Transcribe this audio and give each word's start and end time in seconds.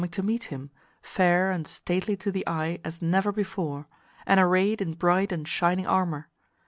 1 0.01 0.07
4 0.07 0.11
to 0.13 0.23
meet 0.23 0.45
him, 0.45 0.71
fair 1.03 1.51
and 1.51 1.67
stately 1.67 2.15
to 2.17 2.31
the 2.31 2.43
eye 2.47 2.79
as 2.83 3.03
never 3.03 3.31
before, 3.31 3.85
and 4.25 4.39
arrayed 4.39 4.81
in 4.81 4.95
bright 4.95 5.31
and 5.31 5.47
shining 5.47 5.85
armour. 5.85 6.27